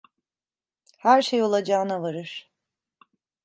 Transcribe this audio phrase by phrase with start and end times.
[0.97, 2.51] Her şey olacağına varır.